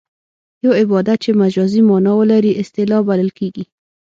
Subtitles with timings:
[0.63, 3.65] یو عبارت چې مجازي مانا ولري اصطلاح بلل کیږي